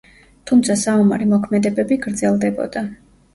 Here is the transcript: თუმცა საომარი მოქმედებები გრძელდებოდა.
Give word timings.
თუმცა 0.51 0.77
საომარი 0.83 1.27
მოქმედებები 1.33 1.99
გრძელდებოდა. 2.07 2.85